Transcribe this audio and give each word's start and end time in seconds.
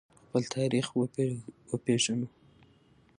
خپل 0.21 0.43
تاریخ 0.55 0.85
وپیژنو. 1.71 2.27